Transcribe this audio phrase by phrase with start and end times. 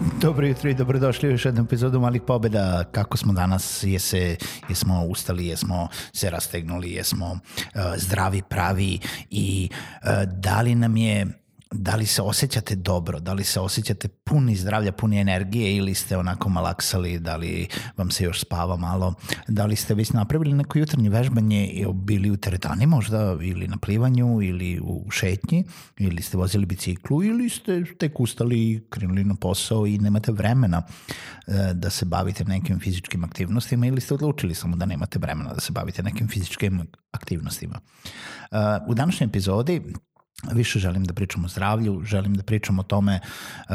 [0.00, 2.84] Dobro jutro i dobrodošli u još jednu epizodu Malih pobeda.
[2.92, 3.82] Kako smo danas?
[3.82, 4.36] Jese,
[4.68, 8.98] jesmo ustali, jesmo se rastegnuli, jesmo uh, zdravi, pravi
[9.30, 11.39] i uh, da li nam je
[11.74, 16.16] da li se osjećate dobro, da li se osjećate puni zdravlja, puni energije ili ste
[16.16, 19.14] onako malaksali, da li vam se još spava malo,
[19.48, 21.86] da li ste već napravili neko jutarnje vežbanje?
[21.94, 25.64] Bili u teretani možda ili na plivanju ili u šetnji?
[25.98, 30.82] Ili ste vozili biciklu ili ste tek ustali i krenuli na posao i nemate vremena
[31.46, 35.60] e, da se bavite nekim fizičkim aktivnostima ili ste odlučili samo da nemate vremena da
[35.60, 37.80] se bavite nekim fizičkim aktivnostima.
[38.50, 39.82] E, u današnjoj epizodi
[40.52, 43.20] više želim da pričam o zdravlju, želim da pričam o tome
[43.68, 43.74] uh,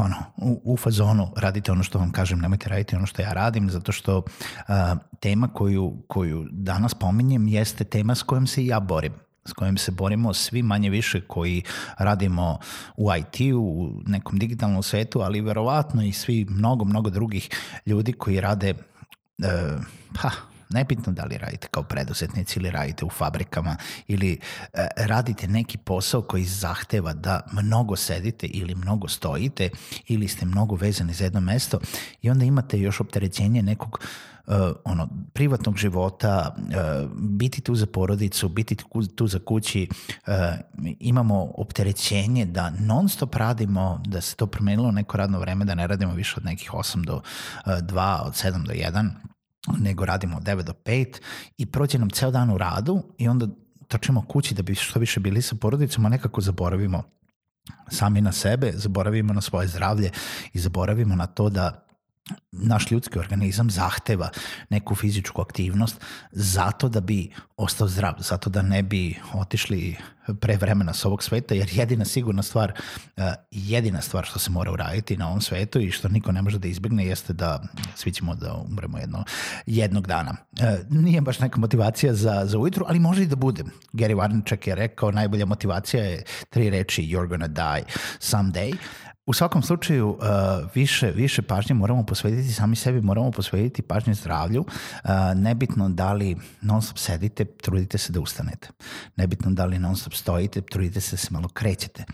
[0.00, 3.70] ono, u, u fazonu radite ono što vam kažem, nemojte raditi ono što ja radim,
[3.70, 4.74] zato što uh,
[5.20, 9.12] tema koju, koju danas pominjem jeste tema s kojom se ja borim
[9.48, 11.62] s kojim se borimo svi manje više koji
[11.98, 12.58] radimo
[12.96, 17.50] u IT-u, u nekom digitalnom svetu, ali verovatno i svi mnogo, mnogo drugih
[17.86, 19.82] ljudi koji rade uh,
[20.14, 20.30] pa,
[20.70, 24.40] nebitno da li radite kao preduzetnici ili radite u fabrikama ili
[24.72, 29.70] e, radite neki posao koji zahteva da mnogo sedite ili mnogo stojite
[30.06, 31.78] ili ste mnogo vezani za jedno mesto
[32.22, 34.00] i onda imate još opterećenje nekog
[34.48, 34.54] uh,
[34.84, 38.76] ono privatnog života, uh, biti tu za porodicu, biti
[39.16, 39.88] tu za kući,
[40.26, 40.34] uh,
[41.00, 45.86] imamo opterećenje da non stop radimo, da se to promenilo neko radno vreme, da ne
[45.86, 49.10] radimo više od nekih 8 do uh, 2, od 7 do 1
[49.80, 51.20] nego radimo od 9 do 5
[51.58, 53.46] i prođe nam ceo dan u radu i onda
[53.88, 57.02] trčimo kući da bi što više bili sa porodicom, a nekako zaboravimo
[57.88, 60.10] sami na sebe, zaboravimo na svoje zdravlje
[60.52, 61.87] i zaboravimo na to da
[62.52, 64.30] naš ljudski organizam zahteva
[64.70, 66.00] neku fizičku aktivnost
[66.32, 69.96] zato da bi ostao zdrav, zato da ne bi otišli
[70.40, 72.72] pre vremena s ovog sveta, jer jedina sigurna stvar,
[73.16, 76.58] eh, jedina stvar što se mora uraditi na ovom svetu i što niko ne može
[76.58, 77.62] da izbjegne jeste da
[77.94, 79.24] svi ćemo da umremo jedno,
[79.66, 80.36] jednog dana.
[80.60, 83.64] Eh, nije baš neka motivacija za, za ujutru, ali može i da bude.
[83.92, 87.84] Gary Vaynerchuk je rekao, najbolja motivacija je tri reči, you're gonna die
[88.20, 88.76] someday.
[89.28, 90.18] U svakom slučaju uh,
[90.74, 94.60] više, više pažnje moramo posvetiti sami sebi, moramo posvetiti pažnje zdravlju.
[94.60, 98.68] Uh, nebitno da li non stop sedite, trudite se da ustanete.
[99.16, 102.04] Nebitno da li non stop stojite, trudite se da se malo krećete.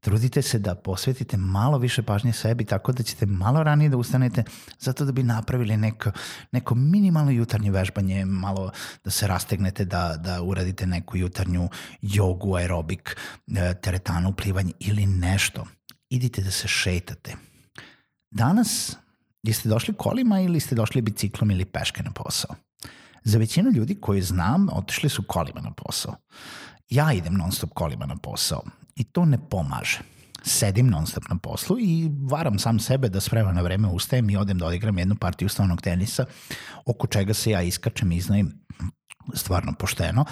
[0.00, 4.44] Trudite se da posvetite malo više pažnje sebi tako da ćete malo ranije da ustanete
[4.78, 6.12] zato da bi napravili neko,
[6.52, 8.70] neko minimalno jutarnje vežbanje, malo
[9.04, 11.68] da se rastegnete, da, da uradite neku jutarnju
[12.02, 13.16] jogu, aerobik,
[13.46, 15.66] uh, teretanu, plivanje ili nešto
[16.10, 17.36] idite da se šetate.
[18.30, 18.96] Danas
[19.42, 22.54] jeste došli kolima ili ste došli biciklom ili peške na posao?
[23.24, 26.14] Za većinu ljudi koji znam, otišli su kolima na posao.
[26.88, 28.62] Ja idem non stop kolima na posao
[28.96, 29.98] i to ne pomaže.
[30.42, 34.30] Sedim non stop na poslu i varam sam sebe da s vremena na vreme ustajem
[34.30, 36.24] i odem da odigram jednu partiju stavnog tenisa,
[36.86, 38.60] oko čega se ja iskačem i iznajim
[39.34, 40.24] stvarno pošteno,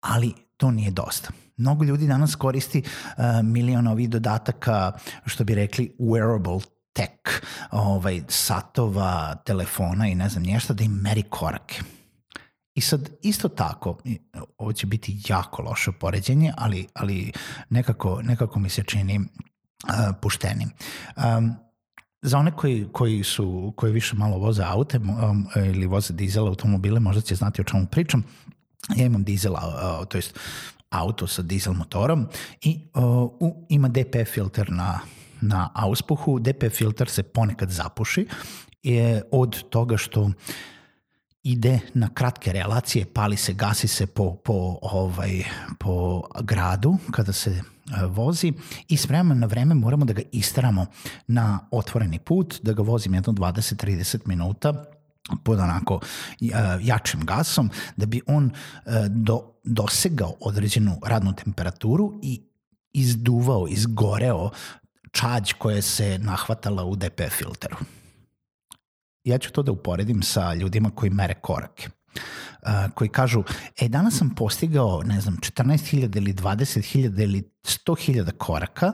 [0.00, 1.28] ali to nije dosta.
[1.56, 4.92] Mnogo ljudi danas koristi uh, milion ovih dodataka,
[5.26, 11.22] što bi rekli wearable tech, ovaj, satova, telefona i ne znam nješta da im meri
[11.22, 11.80] korake.
[12.74, 13.98] I sad isto tako,
[14.58, 17.32] ovo će biti jako loše poređenje, ali, ali
[17.68, 20.70] nekako, nekako mi se čini uh, puštenim.
[21.16, 21.54] Um,
[22.22, 27.00] za one koji, koji, su, koji više malo voze aute um, ili voze dizel automobile,
[27.00, 28.24] možda će znati o čemu pričam.
[28.96, 30.38] Ja imam dizel, uh, to jest
[30.90, 32.26] auto sa dizel motorom
[32.62, 33.02] i uh,
[33.40, 35.00] u, ima DPF filter na,
[35.40, 36.38] na auspuhu.
[36.38, 38.26] DPF filter se ponekad zapuši
[38.82, 40.30] je od toga što
[41.42, 45.44] ide na kratke relacije, pali se, gasi se po, po, ovaj,
[45.78, 47.62] po gradu kada se
[48.08, 48.52] vozi
[48.88, 50.86] i s vremena na vreme moramo da ga istaramo
[51.26, 54.84] na otvoreni put, da ga vozim jedno 20-30 minuta
[55.44, 56.00] pod onako
[56.80, 58.50] jačim gasom, da bi on
[59.08, 62.42] do, dosegao određenu radnu temperaturu i
[62.92, 64.50] izduvao, izgoreo
[65.10, 67.76] čađ koja se nahvatala u DP filteru.
[69.24, 71.88] Ja ću to da uporedim sa ljudima koji mere korake.
[72.94, 73.42] Koji kažu,
[73.80, 78.92] e, danas sam postigao, ne znam, 14.000 ili 20.000 ili 100.000 koraka,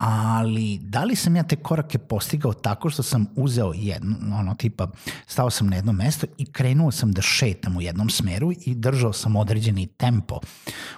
[0.00, 4.88] ali da li sam ja te korake postigao tako što sam uzeo jedno, ono tipa,
[5.26, 9.12] stao sam na jedno mesto i krenuo sam da šetam u jednom smeru i držao
[9.12, 10.40] sam određeni tempo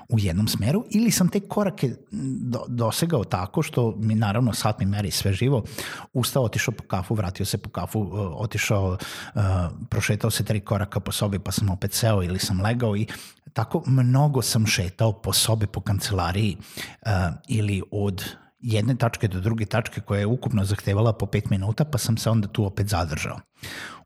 [0.09, 4.87] u jednom smeru ili sam te korake do, dosegao tako što mi naravno sat mi
[4.87, 5.65] meri sve živo,
[6.13, 8.99] ustao, otišao po kafu, vratio se po kafu, uh, otišao,
[9.35, 9.43] uh,
[9.89, 13.07] prošetao se tri koraka po sobi pa sam opet seo ili sam legao i
[13.53, 17.11] tako mnogo sam šetao po sobi, po kancelariji uh,
[17.49, 21.99] ili od jedne tačke do druge tačke koja je ukupno zahtevala po 5 minuta, pa
[21.99, 23.41] sam se onda tu opet zadržao.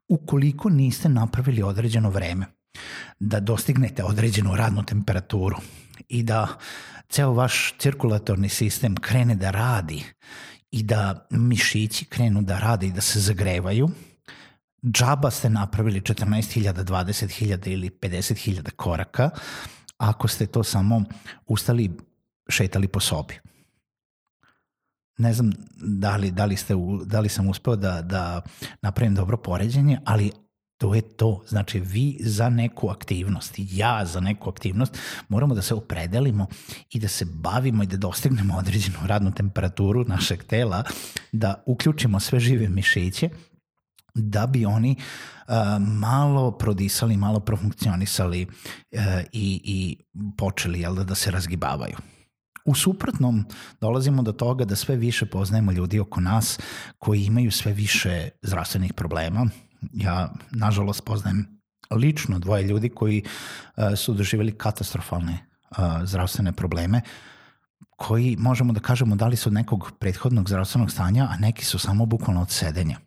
[0.08, 2.46] Ukoliko niste napravili određeno vreme
[3.20, 5.56] da dostignete određenu radnu temperaturu
[6.08, 6.48] i da
[7.08, 10.04] ceo vaš cirkulatorni sistem krene da radi
[10.70, 13.88] i da mišići krenu da rade i da se zagrevaju,
[14.84, 19.30] džaba ste napravili 14.000, 20.000 ili 50.000 koraka
[19.98, 21.02] ako ste to samo
[21.46, 21.96] ustali,
[22.48, 23.40] šetali po sobi
[25.18, 26.74] ne znam da li, da li, ste,
[27.04, 28.40] da li sam uspeo da, da
[28.82, 30.32] napravim dobro poređenje, ali
[30.78, 31.42] to je to.
[31.48, 34.98] Znači, vi za neku aktivnost, ja za neku aktivnost,
[35.28, 36.46] moramo da se opredelimo
[36.90, 40.84] i da se bavimo i da dostignemo određenu radnu temperaturu našeg tela,
[41.32, 43.30] da uključimo sve žive mišiće,
[44.14, 44.96] da bi oni
[45.48, 49.00] uh, malo prodisali, malo profunkcionisali uh,
[49.32, 49.96] i, i
[50.38, 51.96] počeli jel, da, da se razgibavaju.
[52.66, 53.44] U suprotnom,
[53.80, 56.58] dolazimo do toga da sve više poznajemo ljudi oko nas
[56.98, 59.46] koji imaju sve više zdravstvenih problema.
[59.92, 61.60] Ja, nažalost, poznajem
[61.90, 65.38] lično dvoje ljudi koji uh, su doživjeli katastrofalne
[65.70, 67.00] uh, zdravstvene probleme
[67.96, 71.78] koji možemo da kažemo da li su od nekog prethodnog zdravstvenog stanja, a neki su
[71.78, 72.98] samo bukvalno od sedenja.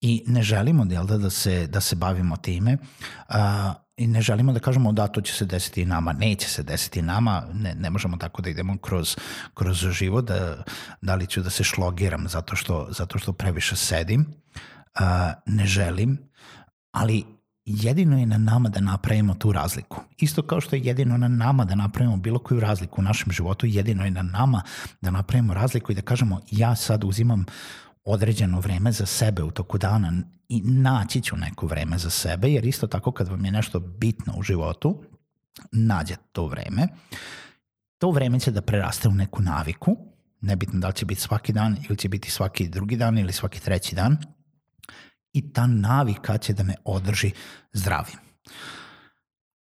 [0.00, 2.78] I ne želimo da, da, se, da se bavimo time,
[3.96, 7.02] i ne želimo da kažemo da to će se desiti i nama, neće se desiti
[7.02, 9.16] nama, ne, ne možemo tako da idemo kroz,
[9.54, 10.64] kroz život, da,
[11.00, 15.06] da li ću da se šlogiram zato što, zato što previše sedim, uh,
[15.46, 16.18] ne želim,
[16.92, 17.24] ali
[17.64, 20.00] jedino je na nama da napravimo tu razliku.
[20.16, 23.66] Isto kao što je jedino na nama da napravimo bilo koju razliku u našem životu,
[23.66, 24.62] jedino je na nama
[25.00, 27.44] da napravimo razliku i da kažemo ja sad uzimam
[28.04, 30.12] određeno vreme za sebe u toku dana
[30.48, 34.34] i naći ću neko vreme za sebe, jer isto tako kad vam je nešto bitno
[34.36, 35.02] u životu,
[35.72, 36.88] nađete to vreme,
[37.98, 39.96] to vreme će da preraste u neku naviku,
[40.40, 43.60] nebitno da li će biti svaki dan ili će biti svaki drugi dan ili svaki
[43.60, 44.16] treći dan,
[45.32, 47.30] i ta navika će da me održi
[47.72, 48.18] zdravim.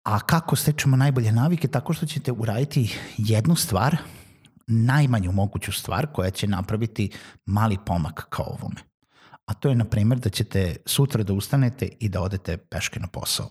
[0.03, 1.69] A kako stečemo najbolje navike?
[1.69, 3.97] Tako što ćete uraditi jednu stvar
[4.69, 7.11] najmanju moguću stvar koja će napraviti
[7.47, 8.81] mali pomak kao ovome.
[9.47, 13.07] A to je, na primjer, da ćete sutra da ustanete i da odete peške na
[13.07, 13.49] posao.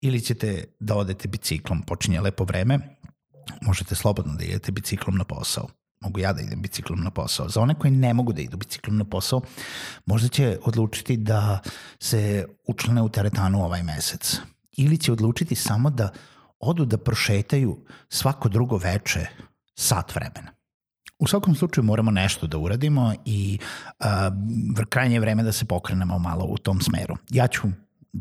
[0.00, 2.78] Ili ćete da odete biciklom, počinje lepo vreme,
[3.62, 5.68] možete slobodno da idete biciklom na posao.
[6.00, 7.48] Mogu ja da idem biciklom na posao.
[7.48, 9.40] Za one koji ne mogu da idu biciklom na posao,
[10.06, 11.60] možda će odlučiti da
[12.00, 14.36] se učlane u teretanu ovaj mesec.
[14.76, 16.12] Ili će odlučiti samo da
[16.58, 19.26] odu da prošetaju svako drugo veče
[19.78, 20.52] sat vremena.
[21.18, 23.58] U svakom slučaju moramo nešto da uradimo i
[24.00, 24.06] uh,
[24.88, 27.16] krajnje je vreme da se pokrenemo malo u tom smeru.
[27.30, 27.68] Ja ću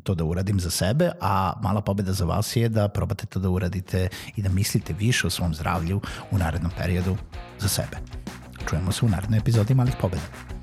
[0.03, 3.49] to da uradim za sebe, a mala pobeda za vas je da probate to da
[3.49, 7.17] uradite i da mislite više o svom zdravlju u narednom periodu
[7.59, 7.97] za sebe.
[8.69, 10.54] Čujemo se u narednoj epizodi Malih pobeda.